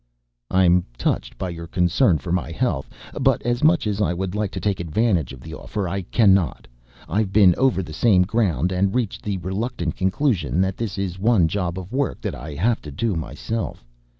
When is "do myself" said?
12.91-13.85